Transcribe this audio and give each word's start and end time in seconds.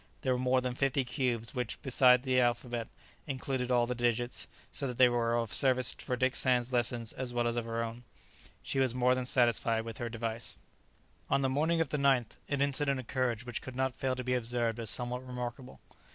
There 0.23 0.33
were 0.33 0.39
more 0.39 0.61
than 0.61 0.73
fifty 0.73 1.03
cubes, 1.05 1.53
which, 1.53 1.79
besides 1.83 2.23
the 2.25 2.39
alphabet, 2.39 2.87
included 3.27 3.69
all 3.69 3.85
the 3.85 3.93
digits; 3.93 4.47
so 4.71 4.87
that 4.87 4.97
they 4.97 5.07
were 5.07 5.35
of 5.37 5.53
service 5.53 5.93
for 5.93 6.15
Dick 6.15 6.35
Sands' 6.35 6.73
lessons 6.73 7.13
as 7.13 7.33
well 7.33 7.47
as 7.47 7.55
for 7.55 7.61
her 7.61 7.83
own. 7.83 8.03
She 8.63 8.79
was 8.79 8.95
more 8.95 9.13
than 9.13 9.27
satisfied 9.27 9.85
with 9.85 9.99
her 9.99 10.09
device. 10.09 10.57
On 11.29 11.43
the 11.43 11.49
morning 11.49 11.81
of 11.81 11.89
the 11.89 11.97
9th 11.97 12.37
an 12.49 12.63
incident 12.63 12.99
occurred 12.99 13.43
which 13.43 13.61
could 13.61 13.75
not 13.75 13.95
fail 13.95 14.15
to 14.15 14.23
be 14.23 14.33
observed 14.33 14.79
as 14.79 14.89
somewhat 14.89 15.23
remarkable. 15.23 15.79